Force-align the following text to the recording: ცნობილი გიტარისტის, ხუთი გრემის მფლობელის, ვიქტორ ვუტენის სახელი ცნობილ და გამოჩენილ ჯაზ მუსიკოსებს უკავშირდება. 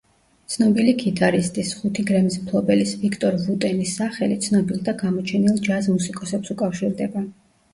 ცნობილი 0.51 0.93
გიტარისტის, 1.01 1.73
ხუთი 1.81 2.05
გრემის 2.07 2.37
მფლობელის, 2.45 2.95
ვიქტორ 3.03 3.37
ვუტენის 3.43 3.93
სახელი 4.01 4.39
ცნობილ 4.49 4.83
და 4.89 4.97
გამოჩენილ 5.05 5.63
ჯაზ 5.69 5.91
მუსიკოსებს 5.99 6.57
უკავშირდება. 6.57 7.25